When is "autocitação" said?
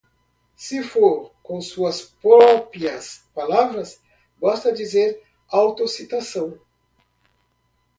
5.47-6.59